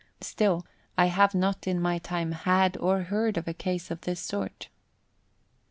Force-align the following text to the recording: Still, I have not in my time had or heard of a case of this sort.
Still, 0.21 0.65
I 0.97 1.05
have 1.13 1.35
not 1.35 1.67
in 1.67 1.79
my 1.79 1.99
time 1.99 2.31
had 2.31 2.75
or 2.77 3.03
heard 3.03 3.37
of 3.37 3.47
a 3.47 3.53
case 3.53 3.91
of 3.91 4.01
this 4.01 4.19
sort. 4.19 4.67